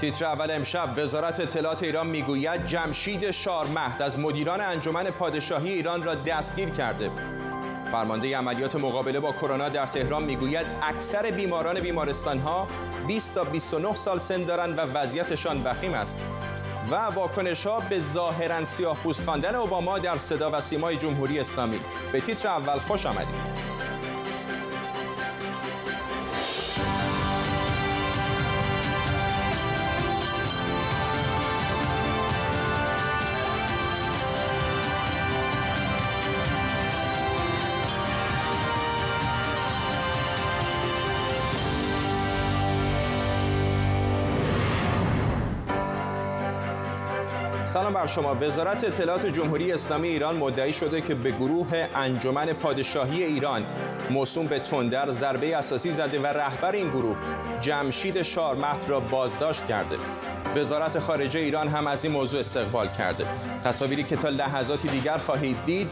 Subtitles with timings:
[0.00, 6.14] تیتر اول امشب وزارت اطلاعات ایران می‌گوید جمشید شارمهد از مدیران انجمن پادشاهی ایران را
[6.14, 7.10] دستگیر کرده.
[7.92, 12.68] فرمانده عملیات مقابله با کرونا در تهران می‌گوید اکثر بیماران بیمارستان ها
[13.06, 16.20] 20 تا 29 سال سن دارند و وضعیتشان وخیم است
[16.90, 21.80] و واکنش ها به ظاهرا سیاه پوست خواندن اوباما در صدا و سیمای جمهوری اسلامی.
[22.12, 23.57] به تیتر اول خوش آمدید.
[47.68, 48.36] سلام بر شما.
[48.40, 53.64] وزارت اطلاعات جمهوری اسلامی ایران مدعی شده که به گروه انجمن پادشاهی ایران
[54.10, 57.16] موسوم به تندر ضربه اساسی زده و رهبر این گروه
[57.60, 59.96] جمشید شارمهد را بازداشت کرده.
[60.56, 63.24] وزارت خارجه ایران هم از این موضوع استقبال کرده.
[63.64, 65.90] تصاویری که تا لحظاتی دیگر خواهید دید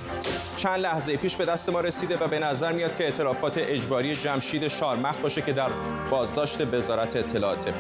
[0.57, 4.69] چند لحظه پیش به دست ما رسیده و به نظر میاد که اعترافات اجباری جمشید
[4.69, 5.71] شارمهد باشه که در
[6.11, 7.73] بازداشت وزارت اطلاعات.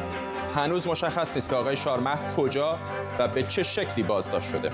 [0.57, 2.79] هنوز مشخص نیست که آقای شارمهد کجا
[3.19, 4.73] و به چه شکلی بازداشت شده.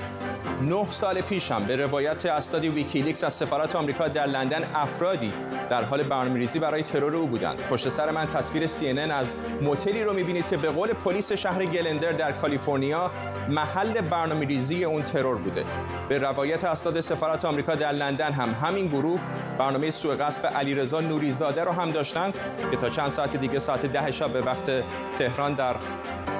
[0.63, 5.33] نه سال پیش هم به روایت اسناد ویکی‌لیکس از سفارت آمریکا در لندن افرادی
[5.71, 7.59] در حال برنامه‌ریزی برای ترور او بودند.
[7.59, 12.13] پشت سر من تصویر CNN از موتلی رو می‌بینید که به قول پلیس شهر گلندورا
[12.13, 13.11] در کالیفرنیا
[13.49, 15.65] محل برنامه‌ریزی اون ترور بوده.
[16.09, 19.21] به روایت اسناد سفارت آمریکا در لندن هم همین گروه
[19.59, 22.33] برنامه سوء قصد علیرضا نوری‌زاده رو هم داشتن
[22.71, 24.85] که تا چند ساعت دیگه ساعت ده شب به وقت
[25.19, 25.75] تهران در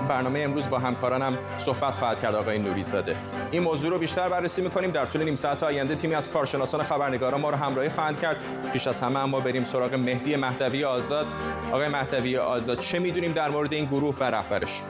[0.09, 3.17] برنامه امروز با همکارانم صحبت خواهد کرد آقای نوریزاده.
[3.51, 7.41] این موضوع رو بیشتر بررسی می‌کنیم در طول نیم ساعت آینده تیمی از کارشناسان خبرنگاران
[7.41, 8.37] ما رو همراهی خواهند کرد.
[8.73, 11.27] پیش از همه اما بریم سراغ مهدی مهدوی آزاد.
[11.73, 14.83] آقای مهدوی آزاد چه می‌دونیم در مورد این گروه و رهبرش؟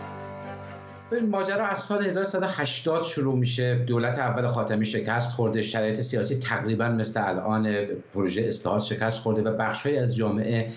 [1.14, 3.74] این ماجرا از سال 1180 شروع میشه.
[3.74, 7.76] دولت اول خاتمی شکست خورده شرایط سیاسی تقریبا مثل الان
[8.14, 10.68] پروژه اصلاحات شکست خورده و بخشهایی از جامعه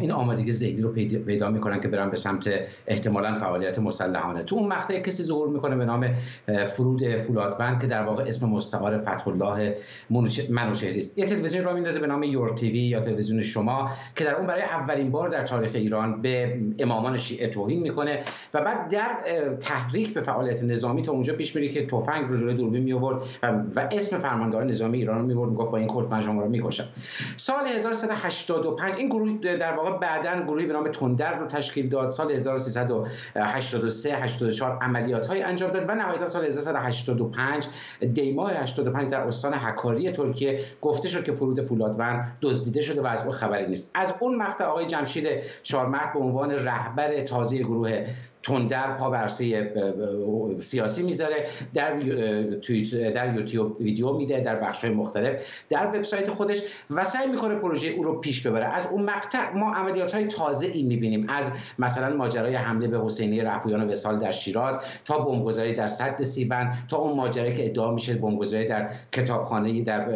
[0.00, 0.92] این آمادگی ذهنی رو
[1.26, 2.50] پیدا می‌کنن که برن به سمت
[2.86, 4.42] احتمالا فعالیت مسلحانه.
[4.42, 6.14] تو اون مقطع کسی ظهور می‌کنه به نام
[6.76, 9.76] فرود فولادوند که در واقع اسم مستعار فتح الله
[10.50, 11.18] منوشهری است.
[11.18, 14.62] یه تلویزیون رو میندازه به نام یور تیوی یا تلویزیون شما که در اون برای
[14.62, 18.22] اولین بار در تاریخ ایران به امامان شیعه توهین می‌کنه
[18.54, 19.10] و بعد در
[19.72, 23.22] تحریک به فعالیت نظامی تا اونجا پیش میره که تفنگ رو جلوی دوربین می آورد
[23.76, 26.88] و, اسم فرماندار نظامی ایران رو میورد می‌گفت با این کلت من رو می‌کشم.
[27.36, 32.08] سال 1385 این گروه در واقع بعدا گروهی به نام تندر رو تشکیل داد.
[32.08, 37.66] سال 1383 84 عملیات های انجام داد و نهایتا سال 1385
[38.14, 43.24] دیماه 85 در استان حکاری ترکیه گفته شد که فرود فولادوند دزدیده شده و از
[43.24, 43.90] او خبری نیست.
[43.94, 45.26] از اون مقطع آقای جمشید
[45.62, 48.06] شارمک به عنوان رهبر تازه گروه
[48.42, 49.72] تندر پا برسه
[50.60, 51.92] سیاسی می‌ذاره در
[53.14, 57.88] در یوتیوب ویدیو میده در بخش های مختلف در وبسایت خودش و سعی می‌کنه پروژه
[57.88, 58.64] او رو پیش ببره.
[58.64, 63.40] از اون مقطع ما عملیات های تازه ای می‌بینیم از مثلا ماجرای حمله به حسینی
[63.40, 68.14] رهبویان وسال در شیراز تا بمبگذاری در سد سیبن تا اون ماجرایی که ادعا میشه
[68.14, 70.08] بمبگذاری در کتابخانه در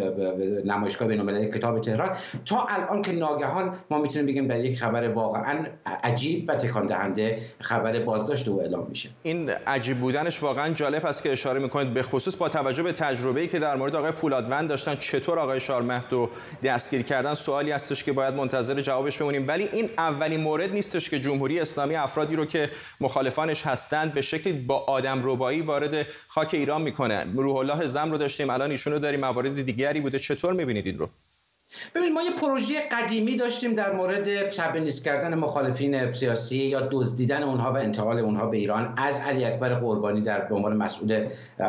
[0.65, 2.11] نمایشگاه بین‌المللی کتاب تهران.
[2.45, 5.67] تا الان که ناگهان ما می‌تونیم بگیم در یک خبر واقعا
[6.03, 9.09] عجیب و تکان دهنده خبر با بازداشت او اعلام میشه.
[9.23, 11.95] این عجیب بودنش واقعا جالب است که اشاره می‌کنید.
[11.95, 16.07] به خصوص با توجه به تجربه‌ای که در مورد آقای فولادوند داشتن چطور آقای شارمهد
[16.11, 16.31] رو
[16.65, 19.49] دستگیر کردن سوالی هستش که باید منتظر جوابش بمونیم.
[19.49, 24.53] ولی این اولین مورد نیستش که جمهوری اسلامی افرادی رو که مخالفانش هستند به شکلی
[24.53, 27.27] با آدم ربایی وارد خاک ایران می‌کنه.
[27.35, 30.19] روح الله زم رو داشتیم الان ایشون رو داریم موارد دیگری بوده.
[30.19, 31.09] چطور می‌بینید این رو؟
[31.95, 37.73] ببینید ما یه پروژه قدیمی داشتیم در مورد تبعیض کردن مخالفین سیاسی یا دزدیدن اونها
[37.73, 38.95] و انتقال اونها به ایران.
[38.97, 41.29] از علی اکبر قربانی در به عنوان مسئول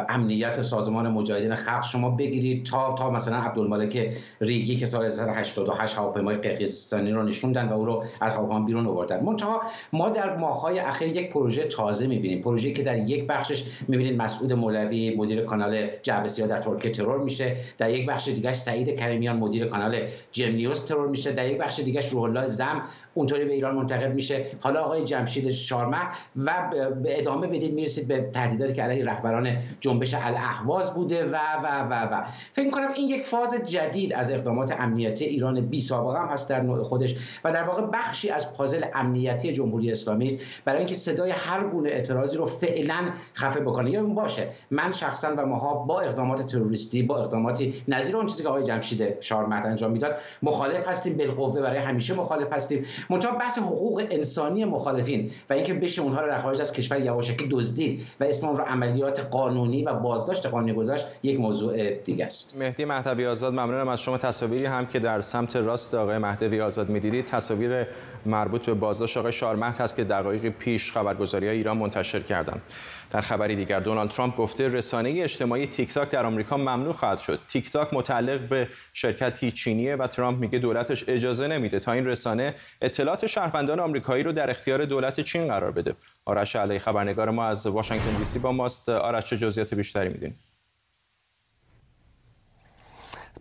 [0.09, 6.35] امنیت سازمان مجاهدین خلق شما بگیرید تا تا مثلا عبدالملک ریگی که سال 1988 هواپیمای
[6.35, 9.23] قرقیزستانی رو نشوندن و او رو از هواپیما بیرون آوردن.
[9.23, 9.61] منتها
[9.93, 14.53] ما در ماه‌های اخیر یک پروژه تازه می‌بینیم پروژه که در یک بخشش می‌بینید مسعود
[14.53, 17.55] مولوی مدیر کانال جعبه در ترکیه ترور میشه.
[17.77, 19.86] در یک بخش دیگه سعید کریمیان مدیر کانال
[20.31, 22.81] جمنیوس ترور میشه در یک بخش دیگه روح الله زم
[23.13, 24.45] اونطوری به ایران منتقل میشه.
[24.59, 25.97] حالا آقای جمشید شارمه
[26.35, 26.71] و
[27.03, 31.93] به ادامه بدید می‌رسید به تهدیداتی که علیه رهبران جنبش الاهواز بوده و و و
[31.93, 32.23] و.
[32.53, 36.61] فکر کنم این یک فاز جدید از اقدامات امنیتی ایران بی سابقه هم هست در
[36.61, 40.37] نوع خودش و در واقع بخشی از پازل امنیتی جمهوری اسلامی است.
[40.65, 43.91] برای اینکه صدای هر گونه اعتراضی رو فعلا خفه بکنه.
[43.91, 44.47] یا اون باشه.
[44.71, 49.21] من شخصا و ماها با اقدامات تروریستی با اقداماتی نظیر اون چیزی که آقای جمشید
[49.21, 50.15] شارمه انجام می‌داد.
[50.43, 52.85] مخالف هستیم بالقوه برای همیشه مخالف هستیم.
[53.09, 57.47] منتها بحث حقوق انسانی مخالفین و اینکه بشه اونها رو در خارج از کشور یواشکی
[57.51, 62.55] دزدید و اسم اون رو عملیات قانونی و بازداشت قانونی گذاشت یک موضوع دیگه است.
[62.59, 64.17] مهدی مهدوی آزاد ممنونم از شما.
[64.17, 67.25] تصاویری هم که در سمت راست آقای مهدوی آزاد می‌دیدید.
[67.25, 67.87] تصاویر
[68.25, 72.61] مربوط به بازداشت آقای شارمهد هست که دقایق پیش خبرگزاری ایران منتشر کردند.
[73.11, 77.39] در خبری دیگر دونالد ترامپ گفته رسانه اجتماعی تیک تاک در آمریکا ممنوع خواهد شد.
[77.47, 82.55] تیک تاک متعلق به شرکتی چینیه و ترامپ میگه دولتش اجازه نمیده تا این رسانه
[82.81, 85.95] اطلاعات شهروندان آمریکایی رو در اختیار دولت چین قرار بده.
[86.25, 88.89] آرش علی خبرنگار ما از واشنگتن دی سی با ماست.
[88.89, 90.46] آرش چه جزئیات بیشتری می‌دونید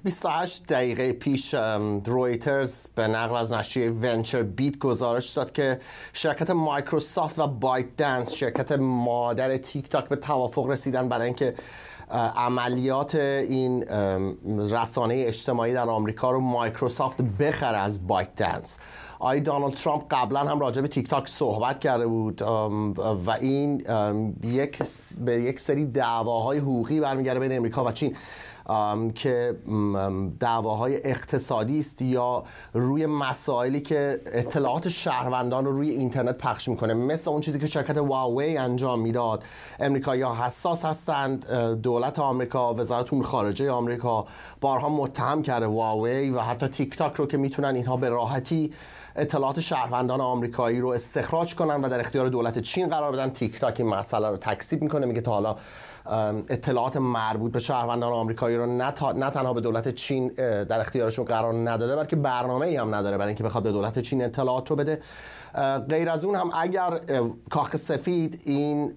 [0.06, 1.55] 28 دقیقه پیش
[2.05, 5.81] رویترز به نقل از نشریه VentureBeat گزارش داد که
[6.12, 11.55] شرکت مایکروسافت و بایت‌دنس شرکت مادر تیک تاک به توافق رسیدن برای اینکه
[12.37, 13.85] عملیات این
[14.58, 18.79] رسانه اجتماعی در آمریکا رو مایکروسافت بخره از بایت دنس
[19.19, 22.43] آی دانالد ترامپ قبلا هم راجع به تیک تاک صحبت کرده بود
[23.26, 23.85] و این
[24.43, 24.82] یک
[25.20, 28.17] به یک سری دعواهای حقوقی برمیگرده بین امریکا و چین.
[29.14, 29.56] که
[30.40, 36.94] دعواهای اقتصادی است یا روی مسائلی که اطلاعات شهروندان رو روی اینترنت پخش می‌کنه.
[36.94, 39.42] مثل اون چیزی که شرکت هواوی انجام می‌داد.
[39.80, 41.50] امریکایی ها حساس هستند
[41.82, 44.26] دولت آمریکا وزارت امور خارجه آمریکا
[44.60, 48.72] بارها متهم کرده واوی و حتی تیک تاک رو که می‌تونن اینها به راحتی
[49.16, 53.80] اطلاعات شهروندان آمریکایی رو استخراج کنن و در اختیار دولت چین قرار بدن تیک تاک
[53.80, 55.06] این مسئله رو تکذیب می‌کنه.
[55.06, 55.56] میگه تا حالا
[56.48, 60.28] اطلاعات مربوط به شهروندان آمریکایی رو نه, نه تنها به دولت چین
[60.68, 64.24] در اختیارشون قرار نداده بلکه برنامه ای هم نداره برای اینکه بخواد به دولت چین
[64.24, 65.00] اطلاعات رو بده.
[65.88, 67.00] غیر از اون هم اگر
[67.50, 68.88] کاخ سفید این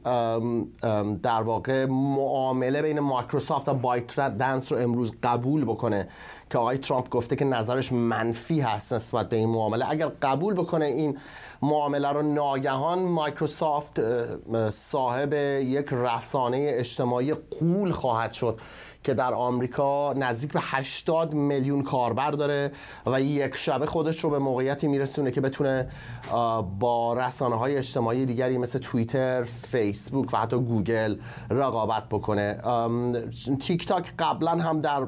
[1.24, 6.08] در واقع معامله بین مایکروسافت و بایت دنس رو امروز قبول بکنه
[6.50, 9.90] که آقای ترامپ گفته که نظرش منفی هست نسبت به این معامله.
[9.90, 11.18] اگر قبول بکنه این
[11.62, 14.00] معامله رو ناگهان مایکروسافت
[14.70, 15.34] صاحب
[15.64, 18.60] یک رسانه اجتماعی قول خواهد شد
[19.04, 22.72] که در آمریکا نزدیک به 80 میلیون کاربر داره
[23.06, 25.90] و یک شبه خودش رو به موقعیتی میرسونه که بتونه
[26.80, 31.16] با رسانه های اجتماعی دیگری مثل توییتر، فیسبوک و حتی گوگل
[31.50, 32.58] رقابت بکنه.
[33.60, 35.06] تیک تاک قبلا هم در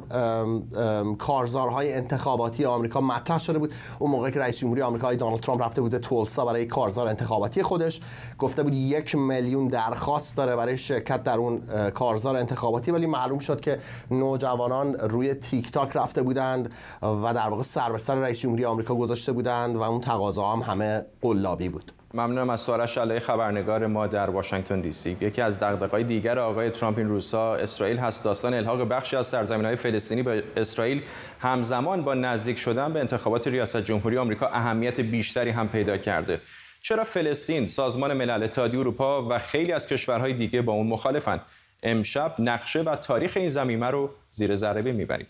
[1.19, 3.73] کارزارهای انتخاباتی آمریکا مطرح شده بود.
[3.99, 8.01] اون موقع که رئیس جمهوری آمریکا دونالد ترامپ رفته بوده تولسا برای کارزار انتخاباتی خودش.
[8.39, 13.61] گفته بود یک میلیون درخواست داره برای شرکت در اون کارزار انتخاباتی ولی معلوم شد
[13.61, 13.80] که
[14.11, 18.95] نوجوانان روی تیک تاک رفته بودند و در واقع سر به سر رئیس جمهوری آمریکا
[18.95, 21.91] گذاشته بودند و اون تقاضا هم همه قلابی بود.
[22.13, 25.17] ممنونم از سوالش علی خبرنگار ما در واشنگتن دی سی.
[25.21, 28.23] یکی از دغدغه‌های دیگر آقای ترامپ این روزها اسرائیل هست.
[28.23, 31.01] داستان الحاق بخشی از سرزمین‌های فلسطینی به اسرائیل
[31.39, 36.41] همزمان با نزدیک شدن به انتخابات ریاست جمهوری آمریکا اهمیت بیشتری هم پیدا کرده.
[36.81, 41.41] چرا فلسطین سازمان ملل اتحادیه اروپا و خیلی از کشورهای دیگه با اون مخالفند؟
[41.83, 45.27] امشب نقشه و تاریخ این زمینه رو زیر ذره می‌بریم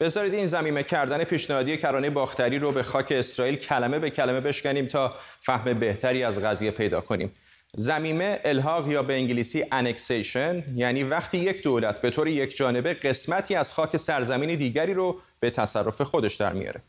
[0.00, 4.86] بذارید این زمینه کردن پیشنهادی کرانه باختری رو به خاک اسرائیل کلمه به کلمه بشکنیم
[4.86, 7.32] تا فهم بهتری از قضیه پیدا کنیم.
[7.76, 13.54] زمینه الحاق یا به انگلیسی انکسیشن یعنی وقتی یک دولت به طور یک جانبه قسمتی
[13.54, 16.82] از خاک سرزمین دیگری رو به تصرف خودش در میاره.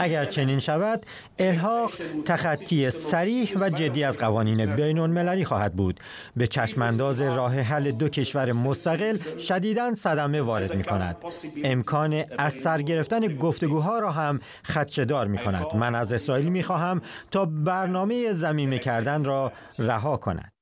[0.00, 1.06] اگر چنین شود
[1.38, 1.92] الحاق
[2.26, 6.00] تخطی سریح و جدی از قوانین بین المللی خواهد بود.
[6.36, 11.16] به چشمانداز راه حل دو کشور مستقل شدیدا صدمه وارد می کند
[11.64, 17.02] امکان از سر گرفتن گفتگوها را هم خدشدار می کند من از اسرائیل می خواهم
[17.30, 20.52] تا برنامه زمینه کردن را رها کند.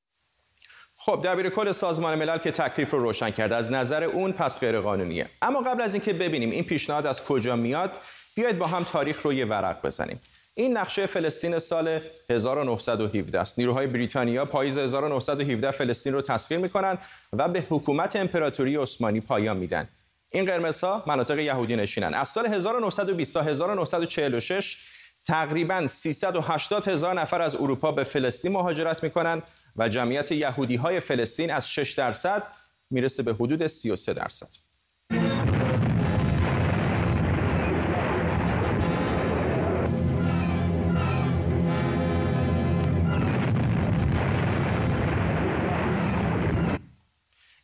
[1.03, 4.81] خب دبیر کل سازمان ملل که تکلیف رو روشن کرده از نظر اون پس غیر
[4.81, 7.99] قانونیه اما قبل از اینکه ببینیم این پیشنهاد از کجا میاد
[8.35, 10.21] بیایید با هم تاریخ رو یه ورق بزنیم
[10.55, 13.59] این نقشه فلسطین سال 1917 است.
[13.59, 16.99] نیروهای بریتانیا پاییز 1917 فلسطین رو تسخیر می‌کنن
[17.33, 19.89] و به حکومت امپراتوری عثمانی پایان میدن.
[20.33, 22.15] این قرمزها مناطق یهودی نشینن.
[22.15, 24.77] از سال 1920 تا 1946
[25.27, 29.43] تقریبا 380 هزار نفر از اروپا به فلسطین مهاجرت می‌کنن
[29.77, 32.43] و جمعیت یهودی های فلسطین از 6 درصد
[32.91, 34.49] می‌رسه به حدود 33 درصد.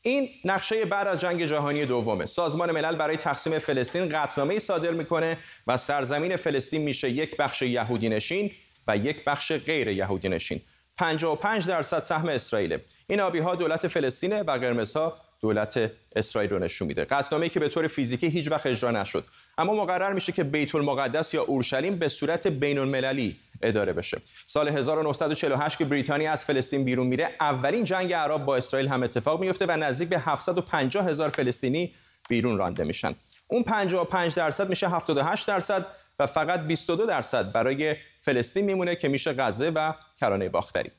[0.03, 5.39] این نقشه بعد از جنگ جهانی دومه سازمان ملل برای تقسیم فلسطین قطعنامه صادر می‌کنه
[5.67, 8.51] و سرزمین فلسطین میشه یک بخش یهودی نشین
[8.89, 10.61] و یک بخش غیر یهودی نشین
[10.97, 16.89] 55 درصد سهم اسرائیل این آبی ها دولت فلسطین و قرمزها دولت اسرائیل رو نشون
[16.89, 17.05] میده.
[17.05, 19.25] قطعنامه‌ای که به طور فیزیکی هیچ وقت اجرا نشد.
[19.59, 24.21] اما مقرر میشه که بیت المقدس یا اورشلیم به صورت بین المللی اداره بشه.
[24.47, 29.41] سال 1948 که بریتانیا از فلسطین بیرون میره اولین جنگ عرب با اسرائیل هم اتفاق
[29.41, 31.95] میفته و نزدیک به 750 هزار فلسطینی
[32.29, 33.15] بیرون رانده میشن.
[33.49, 35.87] اون 55 درصد میشه 78 درصد.
[36.19, 40.91] و فقط 22 درصد برای فلسطین میمونه که میشه غزه و کرانه باختری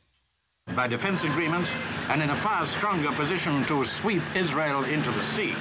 [0.76, 1.70] by defense agreements
[2.10, 5.56] and in a far stronger position to sweep Israel into the sea.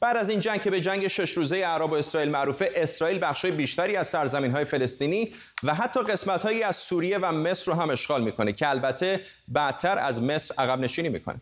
[0.00, 3.50] بعد از این جنگ که به جنگ شش روزه عرب و اسرائیل معروفه اسرائیل بخشای
[3.50, 7.90] بیشتری از سرزمین های فلسطینی و حتی قسمت هایی از سوریه و مصر رو هم
[7.90, 11.40] اشغال می‌کنه که البته بعدتر از مصر عقب نشینی می‌کنه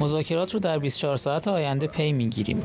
[0.00, 2.64] مذاکرات رو در 24 ساعت آینده پی می‌گیریم.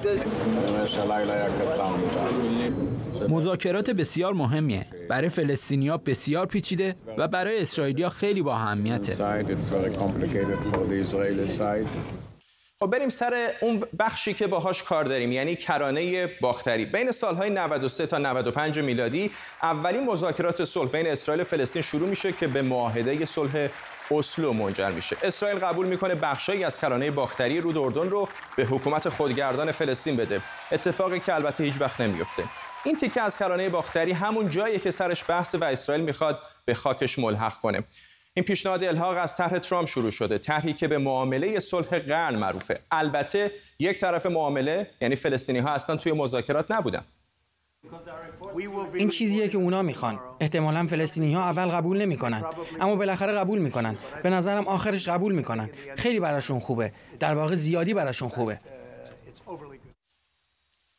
[3.30, 4.86] مذاکرات بسیار مهمیه.
[5.10, 9.16] برای فلسطینیا بسیار پیچیده و برای اسرائیلیا خیلی با اهمیته.
[12.80, 16.86] خب بریم سر اون بخشی که باهاش کار داریم یعنی کرانه باختری.
[16.86, 19.32] بین سالهای 93 تا 95 میلادی
[19.64, 23.70] اولین مذاکرات صلح بین اسرائیل و فلسطین شروع میشه که به معاهده صلح
[24.12, 25.18] اسلو منجر میشه.
[25.24, 30.42] اسرائیل قبول می‌کنه بخشایی از کرانه باختری رود اردن رو به حکومت خودگردان فلسطین بده.
[30.72, 32.44] اتفاقی که البته هیچ وقت نمیفته
[32.84, 37.20] این تیکه از کرانه باختری همون جایی که سرش بحث و اسرائیل می‌خواد به خاکش
[37.20, 37.84] ملحق کنه.
[38.34, 42.80] این پیشنهاد الحاق از طرح ترامپ شروع شده طرحی که به معامله صلح قرن معروفه.
[42.92, 47.04] البته یک طرف معامله یعنی فلسطینی ها اصلا توی مذاکرات نبودن.
[48.94, 50.20] این چیزیه که اونا می‌خوان.
[50.40, 52.44] احتمالا فلسطینی ها اول قبول نمی‌کنن
[52.80, 53.98] اما بالاخره قبول می‌کنن.
[54.24, 55.70] به نظرم آخرش قبول می‌کنن.
[55.98, 56.94] خیلی براشون خوبه.
[57.20, 58.60] در واقع زیادی براشون خوبه.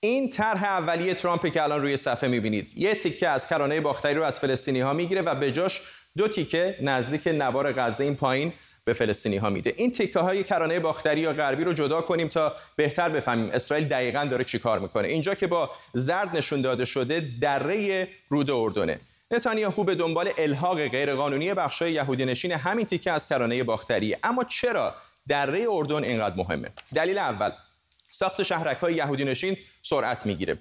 [0.00, 2.72] این طرح اولیه ترامپ که الان روی صفحه می‌بینید.
[2.76, 5.82] یه تیکه از کرانه باختری رو از فلسطینی ها می‌گیره و به جاش
[6.16, 8.52] دو تیکه نزدیک نوار غزه این پایین
[8.84, 9.74] به فلسطینی ها میده.
[9.76, 14.24] این تیکه های کرانه باختری یا غربی رو جدا کنیم تا بهتر بفهمیم اسرائیل دقیقا
[14.24, 15.08] داره چیکار می‌کنه.
[15.08, 19.00] اینجا که با زرد نشون داده شده دره رود اردنه.
[19.30, 24.16] نتانیاهو به دنبال الحاق غیرقانونی بخشای یهودی نشین همین تیکه از کرانه باختری.
[24.22, 24.94] اما چرا
[25.28, 27.50] دره اردن اینقدر مهمه؟ دلیل اول
[28.10, 30.58] ساخت شهرک های یهودی نشین سرعت می‌گیره.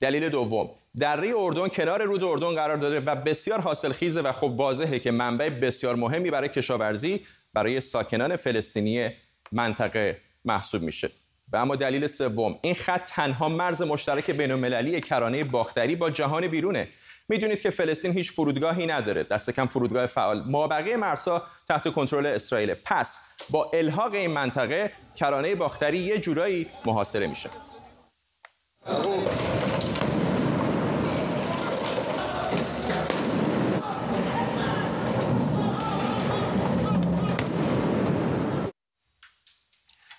[0.00, 4.54] دلیل دوم دره اردن کنار رود اردن قرار داره و بسیار حاصل خیزه و خب
[4.56, 7.20] واضحه که منبع بسیار مهمی برای کشاورزی
[7.54, 9.10] برای ساکنان فلسطینی
[9.52, 11.10] منطقه محسوب میشه.
[11.52, 16.46] و اما دلیل سوم این خط تنها مرز مشترک بین المللی کرانه باختری با جهان
[16.46, 16.88] بیرونه.
[17.28, 19.22] می‌دونید که فلسطین هیچ فرودگاهی نداره.
[19.22, 20.42] دست کم فرودگاه فعال.
[20.46, 22.74] ما بقیه مرزها تحت کنترل اسرائیل.
[22.84, 27.50] پس با الحاق این منطقه کرانه باختری یه جورایی محاصره میشه.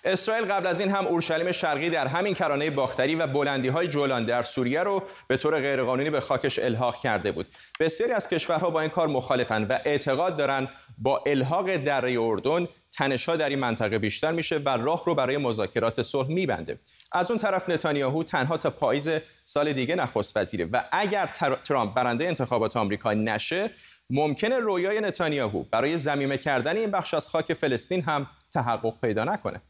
[0.06, 4.26] اسرائیل قبل از این هم اورشلیم شرقی در همین کرانه باختری و بلندی های جولان
[4.26, 7.48] در سوریه رو به طور غیرقانونی به خاکش الحاق کرده بود.
[7.80, 13.36] بسیاری از کشورها با این کار مخالفن و اعتقاد دارند با الحاق دره اردن تنشها
[13.36, 16.80] در این منطقه بیشتر میشه و راه رو برای مذاکرات صلح میبنده.
[17.12, 19.10] از اون طرف نتانیاهو تنها تا پاییز
[19.46, 21.30] سال دیگه نخست وزیره و اگر
[21.64, 23.72] ترامپ برنده انتخابات آمریکا نشه
[24.10, 29.62] ممکنه رویای نتانیاهو برای زمینه کردن این بخش از خاک فلسطین هم تحقق پیدا نکنه.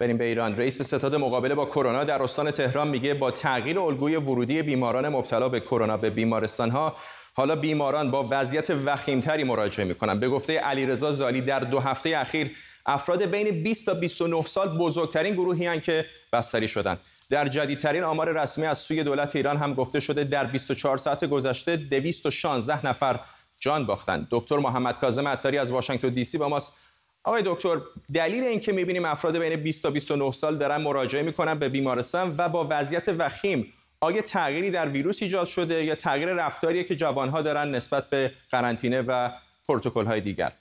[0.00, 0.56] بریم به ایران.
[0.56, 5.48] رئیس ستاد مقابله با کرونا در استان تهران میگه با تغییر الگوی ورودی بیماران مبتلا
[5.48, 6.96] به کرونا به بیمارستان ها
[7.34, 10.20] حالا بیماران با وضعیت وخیمتری مراجعه می‌کنن.
[10.20, 12.50] به گفته علیرضا زالی در دو هفته اخیر
[12.86, 16.98] افراد بین 20 تا 29 سال بزرگترین گروهی هن که بستری شدند
[17.30, 21.76] در جدیدترین آمار رسمی از سوی دولت ایران هم گفته شده در 24 ساعت گذشته
[21.76, 23.20] 216 نفر
[23.60, 26.87] جان باختند دکتر محمد کاظم عطاری از واشنگتن دی سی با ماست.
[27.24, 27.76] آقای دکتر
[28.14, 32.48] دلیل اینکه می‌بینیم افراد بین 20 تا 29 سال دارن مراجعه می‌کنن به بیمارستان و
[32.48, 37.70] با وضعیت وخیم آیا تغییری در ویروس ایجاد شده یا تغییر رفتاریه که جوانها دارن
[37.70, 39.30] نسبت به قرنطینه و
[39.68, 40.52] پروتکل های دیگر؟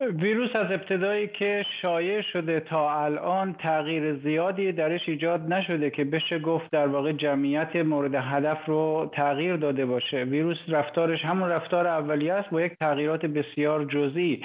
[0.00, 6.38] ویروس از ابتدایی که شایع شده تا الان تغییر زیادی درش ایجاد نشده که بشه
[6.38, 10.24] گفت در واقع جمعیت مورد هدف رو تغییر داده باشه.
[10.24, 14.42] ویروس رفتارش همون رفتار اولیه است با یک تغییرات بسیار جزئی.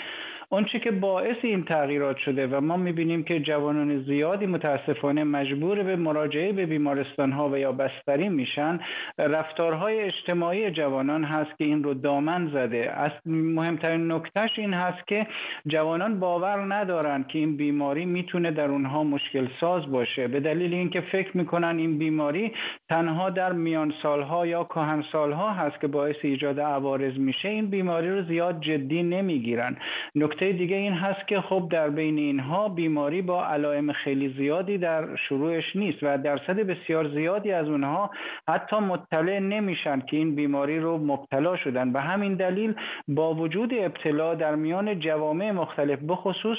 [0.49, 5.95] آنچه که باعث این تغییرات شده و ما می‌بینیم که جوانان زیادی متاسفانه مجبور به
[5.95, 8.79] مراجعه به بیمارستان ها و یا بستری میشن
[9.17, 12.91] رفتارهای اجتماعی جوانان هست که این رو دامن زده.
[12.91, 15.27] از مهمترین نکتهش این هست که
[15.67, 20.27] جوانان باور ندارن که این بیماری می‌تونه در اونها مشکل ساز باشه.
[20.27, 22.51] به دلیل اینکه فکر می‌کنن این بیماری
[22.89, 28.09] تنها در میان سالها یا کهن سالها هست که باعث ایجاد عوارض میشه این بیماری
[28.09, 29.77] رو زیاد جدی نمی‌گیرن.
[30.15, 35.15] نکته دیگه این هست که خب در بین اینها بیماری با علائم خیلی زیادی در
[35.15, 38.09] شروعش نیست و درصد بسیار زیادی از اونها
[38.49, 41.93] حتی مطلع نمیشن که این بیماری رو مبتلا شدن.
[41.93, 42.73] به همین دلیل
[43.07, 46.57] با وجود ابتلا در میان جوامع مختلف بخصوص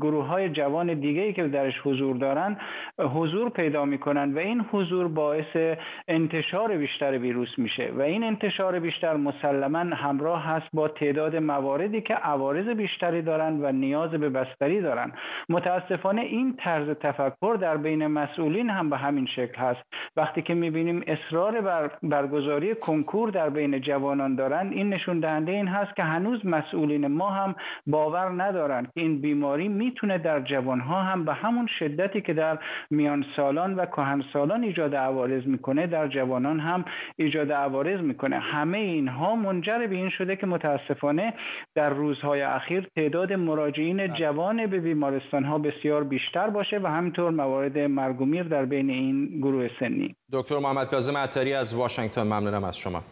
[0.00, 2.56] گروه های جوان دیگه ای که درش حضور دارن
[2.98, 5.76] حضور پیدا می‌کنن و این حضور باعث
[6.08, 7.92] انتشار بیشتر ویروس میشه.
[7.96, 13.72] و این انتشار بیشتر مسلما همراه هست با تعداد مواردی که عوارض بیشتری دارن و
[13.72, 15.12] نیاز به بستری دارن.
[15.48, 19.82] متاسفانه این طرز تفکر در بین مسئولین هم به همین شکل هست.
[20.16, 25.68] وقتی که می‌بینیم اصرار بر برگزاری کنکور در بین جوانان دارند این نشون دهنده این
[25.68, 27.54] هست که هنوز مسئولین ما هم
[27.86, 32.58] باور ندارند که این بیماری می‌تونه در جوانها هم به همون شدتی که در
[32.90, 36.84] میان سالان و کهن سالان ایجاد عوارض می‌کنه در جوانان هم
[37.16, 38.38] ایجاد عوارض می‌کنه.
[38.38, 41.34] همه اینها منجر به این شده که متاسفانه
[41.74, 47.78] در روزهای اخیر تعداد مراجعین جوان به بیمارستان ها بسیار بیشتر باشه و همینطور موارد
[47.78, 53.02] مرگومیر در بین این گروه سنی دکتر محمد کاظم عطاری از واشنگتن ممنونم از شما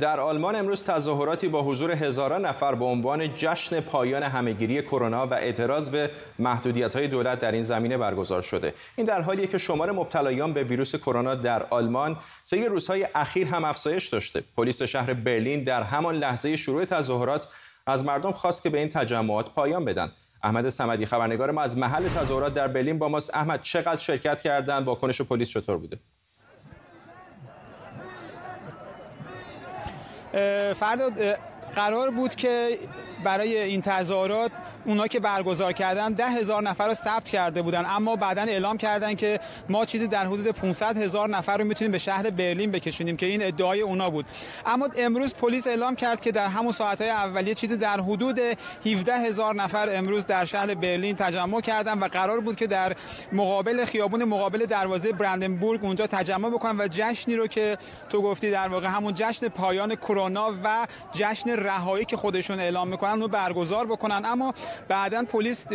[0.00, 5.34] در آلمان امروز تظاهراتی با حضور هزاران نفر به عنوان جشن پایان همهگیری کرونا و
[5.34, 8.74] اعتراض به محدودیت‌های دولت در این زمینه برگزار شده.
[8.96, 12.16] این در حالیه که شمار مبتلایان به ویروس کرونا در آلمان
[12.50, 14.42] طی روزهای اخیر هم افزایش داشته.
[14.56, 17.48] پلیس شهر برلین در همان لحظه شروع تظاهرات
[17.88, 20.12] از مردم خواست که به این تجمعات پایان بدن.
[20.42, 23.34] احمد صمدی خبرنگار ما از محل تظاهرات در برلین با ماست.
[23.34, 25.98] احمد چقدر شرکت کردند؟ واکنش پلیس چطور بوده؟
[30.74, 31.10] فردا
[31.76, 32.78] قرار بود که
[33.24, 34.50] برای این تظاهرات
[34.84, 37.86] اونا که برگزار کردن ده هزار نفر رو ثبت کرده بودن.
[37.86, 41.98] اما بعدا اعلام کردن که ما چیزی در حدود 500 هزار نفر رو می‌تونیم به
[41.98, 44.26] شهر برلین بکشونیم که این ادعای اونا بود.
[44.66, 48.40] اما امروز پلیس اعلام کرد که در همون ساعتهای اولیه چیزی در حدود
[48.86, 52.96] 17 هزار نفر امروز در شهر برلین تجمع کردن و قرار بود که در
[53.32, 57.78] مقابل خیابون مقابل دروازه برندنبورگ اونجا تجمع بکنن و جشنی رو که
[58.08, 63.20] تو گفتی در واقع همون جشن پایان کرونا و جشن رهایی که خودشون اعلام می‌کنن
[63.20, 64.22] رو برگزار بکنن.
[64.24, 64.54] اما
[64.88, 65.66] بعدا پلیس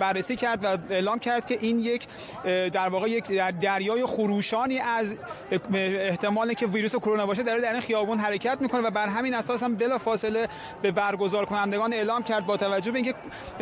[0.00, 2.06] بررسی کرد و اعلام کرد که این یک
[2.44, 3.24] در واقع یک
[3.60, 5.16] دریای خروشانی از
[5.74, 9.62] احتمالی که ویروس کرونا باشه داره در این خیابون حرکت می‌کنه و بر همین اساس
[9.62, 10.48] هم بلا فاصله
[10.82, 13.14] به برگزار کنندگان اعلام کرد با توجه به اینکه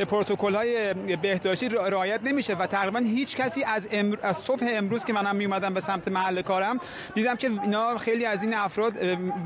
[0.04, 4.16] پروتکل های بهداشتی رعایت نمیشه و تقریبا هیچ کسی از, امر...
[4.22, 6.80] از صبح امروز که منم می اومدم به سمت محل کارم
[7.14, 8.94] دیدم که اینا خیلی از این افراد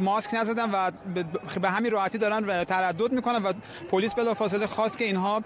[0.01, 0.91] ماسک نزدن و
[1.67, 3.53] به همین راحتی دارن تردد می‌کنن و
[3.91, 5.43] پلیس بلافاصله خواست که اینها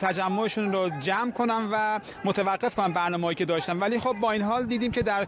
[0.00, 3.78] تجمعشون رو جمع کنن و متوقف کنن برنامه‌ای که داشتن.
[3.78, 5.26] ولی خب با این حال دیدیم که در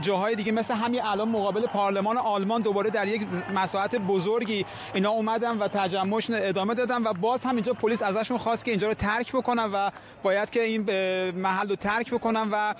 [0.00, 5.58] جاهای دیگه مثل همین الان مقابل پارلمان آلمان دوباره در یک مساحت بزرگی اینا اومدن
[5.58, 9.32] و تجمعشون ادامه دادن و باز هم اینجا پلیس ازشون خواست که اینجا رو ترک
[9.32, 9.90] بکنن و
[10.22, 10.82] باید که این
[11.30, 12.74] محل رو ترک بکنن و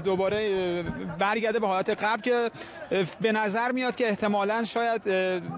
[0.00, 0.82] دوباره
[1.18, 2.50] برگرده به حالت قبل که
[3.20, 5.02] به نظر میاد که احتمالا شاید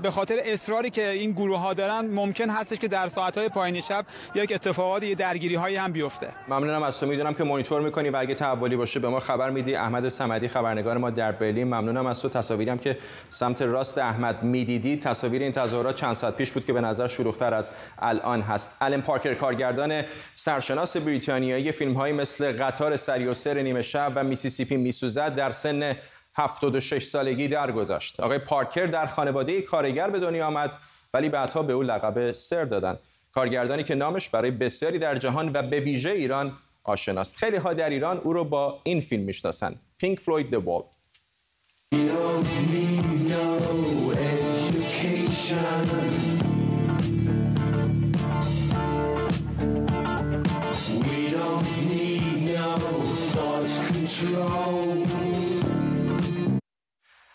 [0.03, 0.41] به خاطر
[0.73, 4.05] اصراری که این گروه ها دارن ممکن هستش که در ساعت های پایانی شب
[4.35, 6.29] یک اتفاقات یه درگیری هایی هم بیفته.
[6.49, 7.07] ممنونم از تو.
[7.07, 9.75] می‌دونم که مانیتور می‌کنی و اگه تحولی باشه به ما خبر میدی.
[9.75, 11.67] احمد صمدی خبرنگار ما در برلین.
[11.67, 12.29] ممنونم از تو.
[12.29, 12.99] تصاویری هم که
[13.31, 14.97] سمت راست احمد می‌دیدی.
[14.97, 18.77] تصاویر این تظاهرات چند ساعت پیش بود که به نظر شلوغ‌تر از الان هست.
[18.81, 20.03] الن پارکر کارگردان
[20.37, 25.35] سرشناس بریتانیایی فیلم های مثل قطار سری و سر نیمه شب و میسیسیپی میسوزد.
[25.35, 25.97] در سن
[26.35, 28.21] 76 سالگی درگذشت.
[28.21, 30.77] آقای پارکر در خانواده کارگر به دنیا آمد
[31.15, 32.99] ولی بعدها به او لقب سر دادن.
[33.33, 37.37] کارگردانی که نامش برای بسیاری در جهان و به ویژه ایران آشناست.
[37.37, 39.81] خیلی ها در ایران او رو با این فیلم می‌شناسند.
[39.99, 40.83] پینک فلوید د وال.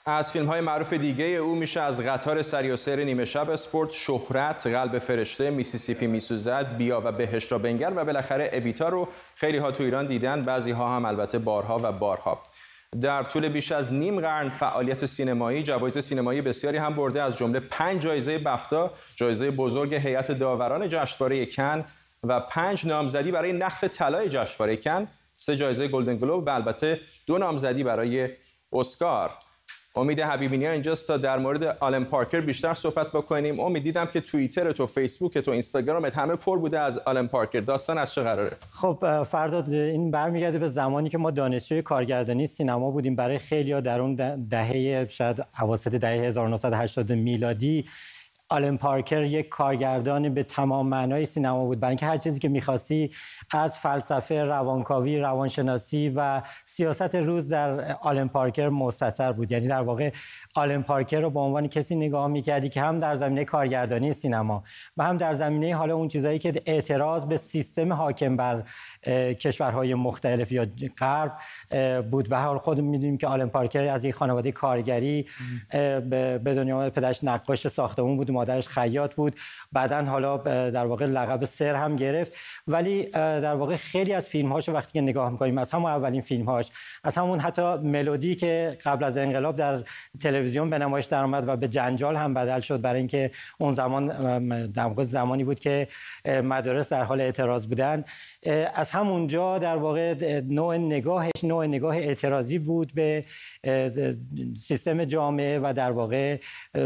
[0.10, 5.00] از فیلم های معروف دیگه او میشه از قطار سریع‌السیر نیمه شب اسپورت شهرت قلب
[5.00, 9.84] فرشته میسیسیپی میسوزد بیا و بهشت را بنگر و بالاخره اویتا رو خیلی ها تو
[9.84, 12.44] ایران دیدن بعضی ها هم البته بارها و بارها.
[13.02, 17.60] در طول بیش از نیم قرن فعالیت سینمایی جوایز سینمایی بسیاری هم برده از جمله
[17.60, 21.86] پنج جایزه بفتا جایزه بزرگ هیئت داوران جشنواره کن
[22.24, 25.08] و پنج نامزدی برای نخل طلای جشنواره کن.
[25.36, 28.30] سه جایزه گلدن گلوب و البته دو نامزدی برای
[28.74, 29.47] اسکار.
[29.98, 33.60] امید حبیبینی اینجاست تا در مورد آلن پارکر بیشتر صحبت بکنیم.
[33.60, 37.60] امید دیدم که توییتر تو فیسبوک تو اینستاگرامت همه پر بوده از آلن پارکر.
[37.60, 42.92] داستان از چه قراره؟ خب فرداد این برمیگرده به زمانی که ما دانشجوی کارگردانی سینما
[42.92, 43.16] بودیم.
[43.16, 44.16] برای خیلی در اون
[44.50, 47.86] دهه شاید اواسط دهه 1980 میلادی
[48.50, 51.80] آلن پارکر یک کارگردان به تمام معنای سینما بود.
[51.80, 53.12] برای اینکه هر چیزی که می‌خواستی
[53.52, 59.52] از فلسفه روانکاوی روانشناسی و سیاست روز در آلن پارکر مستثر بود.
[59.52, 60.12] یعنی در واقع
[60.56, 64.64] آلن پارکر رو به عنوان کسی نگاه می‌کردی که هم در زمینه کارگردانی سینما
[64.98, 68.64] و هم در زمینه حالا اون چیزهایی که اعتراض به سیستم حاکم بر
[69.34, 70.66] کشورهای مختلف یا
[70.98, 71.38] غرب
[72.12, 72.30] بود.
[72.30, 75.26] به حال خود می‌دونیم که آلن پارکر از یک خانواده کارگری
[76.10, 78.37] به دنیا پدرش نقاش ساختمون بود.
[78.38, 79.36] مادرش خیاط بود.
[79.72, 80.38] بعدا حالا
[80.70, 82.36] در واقع لقب سر هم گرفت.
[82.68, 86.46] ولی در واقع خیلی از فیلم هاش وقتی که نگاه می‌کنیم از همون اولین فیلم
[86.46, 86.72] هاش
[87.04, 89.84] از همون حتی ملودی که قبل از انقلاب در
[90.22, 94.08] تلویزیون به نمایش درآمد و به جنجال هم بدل شد برای اینکه اون زمان
[94.68, 95.88] در واقع زمانی بود که
[96.26, 98.04] مدارس در حال اعتراض بودن.
[98.76, 103.26] از همونجا در واقع نوع نگاهش نوع نگاه اعتراضی بود به
[104.60, 106.38] سیستم جامعه و در واقع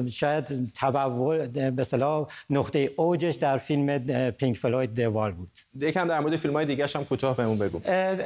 [0.10, 4.00] شاید تبلور به اصطلاح نقطه اوجش در فیلم
[4.32, 5.50] پینک فلوید The Wall بود.
[5.80, 7.80] یکم در مورد فیلم های دیگه هم کوتاه بهمون بگو.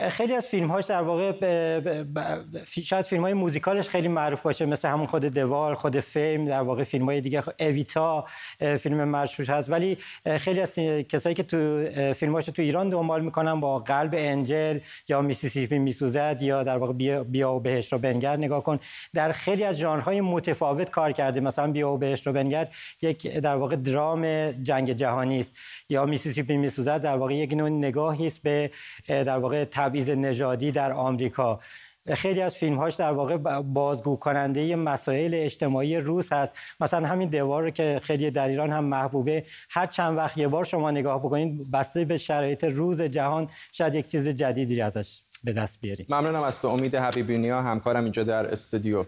[0.10, 1.32] خیلی از فیلم هاش در واقع
[2.66, 6.62] شاید فیلم های موزیکالش خیلی معروف باشه مثل همون خود The Wall خود فیلم در
[6.62, 8.26] واقع فیلم های دیگه اویتا
[8.80, 9.70] فیلم مشهور هست.
[9.70, 9.98] ولی
[10.38, 10.76] خیلی از
[11.10, 16.64] کسایی که تو فیلماش تو ایران دنبال می‌کنن با قلب Angel یا میسیسیپی میسوزد یا
[16.64, 18.80] در واقع بیا, بیا و بهشت رو بنگر نگاه کن.
[19.14, 21.40] در خیلی از ژانرهای متفاوت کار کرده.
[21.40, 22.68] مثلا بیا و بهش رو بنگر.
[23.06, 25.56] یک در واقع درام جنگ جهانی است.
[25.90, 28.72] یا میسیسیپی میسوزد در واقع یک نوع نگاهی است به
[29.08, 31.60] در واقع تبعیض نژادی در آمریکا.
[32.14, 36.54] خیلی از فیلم هاش در واقع بازگو کننده مسائل اجتماعی روس هست.
[36.80, 39.46] مثلا همین دیوار رو که خیلی در ایران هم محبوبه.
[39.70, 44.08] هر چند وقت یه بار شما نگاه بکنید بسته به شرایط روز جهان شاید یک
[44.08, 46.68] چیز جدیدی ازش به دست بیاریم ممنونم از تو.
[46.68, 49.06] امید حبیبی همکارم اینجا در استودیو.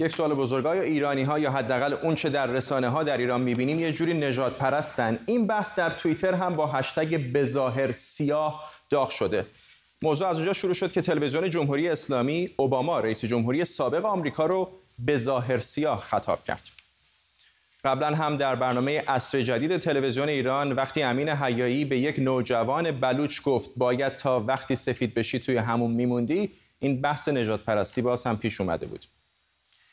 [0.00, 3.40] یک سوال بزرگ یا ایرانی ها یا حداقل اون چه در رسانه ها در ایران
[3.40, 9.10] می‌بینیم یه جوری نجات پرستن این بحث در توییتر هم با هشتگ بظاهر سیاه داغ
[9.10, 9.46] شده
[10.02, 14.70] موضوع از اونجا شروع شد که تلویزیون جمهوری اسلامی اوباما رئیس جمهوری سابق آمریکا رو
[14.98, 16.68] به ظاهر سیاه خطاب کرد.
[17.84, 23.42] قبلا هم در برنامه اصر جدید تلویزیون ایران وقتی امین حیایی به یک نوجوان بلوچ
[23.42, 28.36] گفت باید تا وقتی سفید بشی توی همون میموندی این بحث نجات پرستی باز هم
[28.36, 29.04] پیش اومده بود.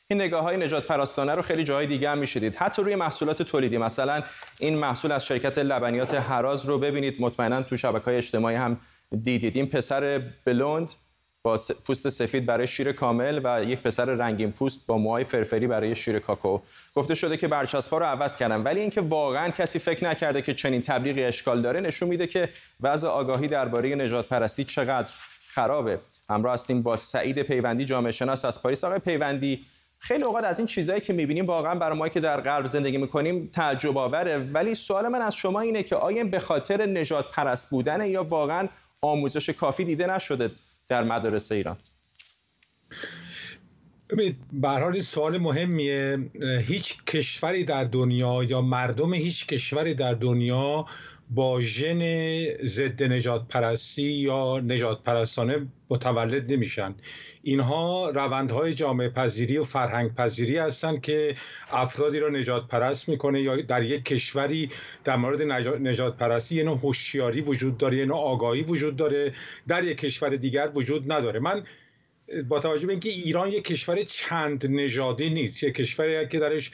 [0.09, 2.55] این نگاه های نجات پرستانه رو خیلی جای دیگه هم می‌شدید.
[2.55, 4.23] حتی روی محصولات تولیدی مثلا
[4.59, 7.15] این محصول از شرکت لبنیات حراز رو ببینید.
[7.19, 8.77] مطمئنا تو شبکه های اجتماعی هم
[9.23, 9.55] دیدید.
[9.55, 10.91] این پسر بلوند
[11.43, 15.95] با پوست سفید برای شیر کامل و یک پسر رنگین پوست با موهای فرفری برای
[15.95, 16.59] شیر کاکو
[16.95, 18.63] گفته شده که برچسب‌ها رو عوض کردن.
[18.63, 22.49] ولی اینکه واقعا کسی فکر نکرده که چنین تبلیغی اشکال داره نشون میده که
[22.81, 25.09] وضع آگاهی درباره نجات پرستی چقدر
[25.47, 25.99] خرابه.
[26.29, 28.83] همراه هستیم با سعید پیوندی جامعه شناس از پاریس.
[28.83, 29.65] آقای پیوندی
[30.07, 33.49] خیلی اوقات از این چیزهایی که می‌بینیم واقعا برای ما که در غرب زندگی می‌کنیم
[33.53, 34.37] تعجب آوره.
[34.37, 38.67] ولی سوال من از شما اینه که آیا به خاطر نجات پرست بودن یا واقعا
[39.01, 40.51] آموزش کافی دیده نشده
[40.87, 41.77] در مدارس ایران؟
[44.53, 46.19] به حال سوال مهمیه.
[46.67, 50.85] هیچ کشوری در دنیا یا مردم هیچ کشوری در دنیا
[51.29, 52.01] با ژن
[52.63, 56.95] ضد نجات پرستی یا نجات پرستانه متولد نمیشن.
[57.43, 61.35] اینها روندهای جامعه پذیری و فرهنگ پذیری هستند که
[61.71, 64.69] افرادی را نجات پرست می‌کنه یا در یک کشوری
[65.03, 65.41] در مورد
[65.87, 69.33] نجات پرستی یه نوع هوشیاری وجود داره یه نوع آگاهی وجود داره
[69.67, 71.39] در یک کشور دیگر وجود نداره.
[71.39, 71.63] من
[72.47, 76.71] با توجه به اینکه ایران یک کشور چند نژادی نیست یک کشوری که درش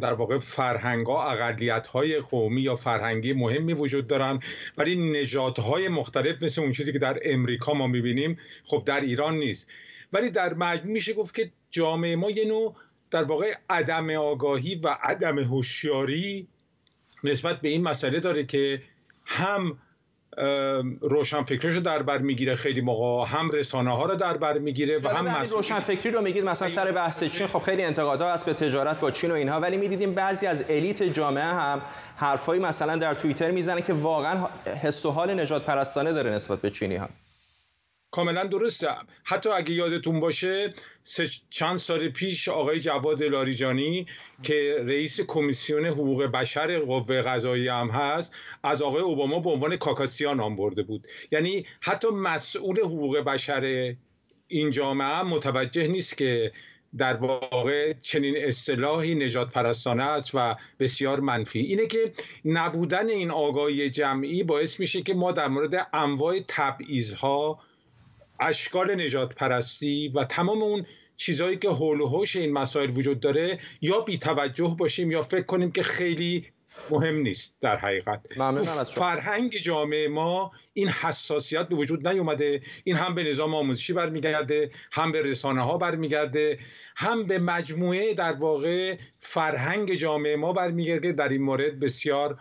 [0.00, 4.40] در واقع فرهنگ ها اقلیت های قومی یا فرهنگی مهمی وجود دارن.
[4.78, 9.66] ولی نژادهای مختلف مثل اون چیزی که در امریکا ما می‌بینیم خب در ایران نیست.
[10.12, 12.74] ولی در مجموع میشه گفت که جامعه ما یه نوع
[13.10, 16.48] در واقع عدم آگاهی و عدم هوشیاری
[17.24, 18.82] نسبت به این مسئله داره که
[19.24, 19.78] هم
[21.00, 22.54] روشن رو در بر می‌گیره.
[22.54, 25.56] خیلی موقع هم رسانه ها رو در بر می‌گیره و هم مسئول...
[25.56, 27.46] روشن فکری رو میگید مثلا سر بحث چین.
[27.46, 31.02] خب خیلی انتقادها هست به تجارت با چین و اینها ولی می‌دیدیم بعضی از الیت
[31.02, 31.80] جامعه هم
[32.16, 34.46] حرفایی مثلا در توییتر می‌زنه که واقعا
[34.82, 37.08] حس و حال نجات پرستانه داره نسبت به چینی ها
[38.10, 38.88] کاملا درسته.
[39.24, 40.74] حتی اگه یادتون باشه
[41.50, 44.06] چند سال پیش آقای جواد لاریجانی
[44.42, 48.32] که رئیس کمیسیون حقوق بشر قوه قضایی هم هست
[48.64, 51.06] از آقای اوباما به عنوان کاکاسیا نام برده بود.
[51.32, 53.94] یعنی حتی مسئول حقوق بشر
[54.48, 56.52] این جامعه متوجه نیست که
[56.98, 61.60] در واقع چنین اصطلاحی نجات پرستانه است و بسیار منفی.
[61.60, 62.12] اینه که
[62.44, 67.60] نبودن این آگاهی جمعی باعث میشه که ما در مورد انواع تبعیضها
[68.40, 73.58] اشکال نجات پرستی و تمام اون چیزهایی که حول و حوش این مسائل وجود داره
[73.80, 76.46] یا بی توجه باشیم یا فکر کنیم که خیلی
[76.90, 78.20] مهم نیست در حقیقت.
[78.84, 82.62] فرهنگ جامعه ما این حساسیت به وجود نیومده.
[82.84, 86.58] این هم به نظام آموزشی برمیگرده هم به رسانه ها برمیگرده
[86.96, 91.12] هم به مجموعه در واقع فرهنگ جامعه ما برمیگرده.
[91.12, 92.38] در این مورد بسیار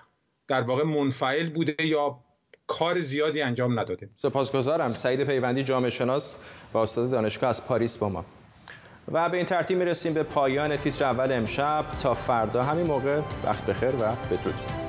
[0.47, 2.19] در واقع منفعل بوده یا
[2.67, 4.93] کار زیادی انجام نداده سپاسگزارم.
[4.93, 6.37] سعید پیوندی جامعه شناس
[6.73, 8.25] و استاد دانشگاه از پاریس با ما.
[9.11, 11.85] و به این ترتیب می‌رسیم به پایان تیتر اول امشب.
[11.99, 14.86] تا فردا همین موقع وقت بخیر و بدرود.